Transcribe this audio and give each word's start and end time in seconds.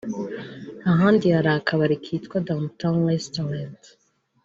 ahandi 0.91 1.25
hari 1.35 1.49
akabari 1.59 1.95
kitwa 2.03 2.37
Down 2.47 2.65
town 2.79 2.99
Restaurant 3.13 3.79